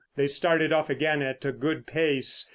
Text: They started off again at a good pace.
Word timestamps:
They 0.15 0.25
started 0.25 0.73
off 0.73 0.89
again 0.89 1.21
at 1.21 1.45
a 1.45 1.51
good 1.51 1.85
pace. 1.85 2.49